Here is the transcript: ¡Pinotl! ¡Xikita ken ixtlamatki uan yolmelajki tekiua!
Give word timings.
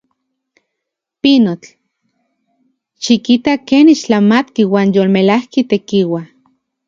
¡Pinotl! 1.21 1.69
¡Xikita 3.05 3.53
ken 3.67 3.87
ixtlamatki 3.95 4.61
uan 4.71 4.87
yolmelajki 4.95 5.61
tekiua! 5.71 6.21